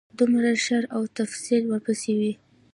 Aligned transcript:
دومره 0.19 0.49
شرح 0.65 0.87
او 0.95 1.03
تفصیل 1.17 1.63
ورپسې 1.67 2.11
وي. 2.19 2.33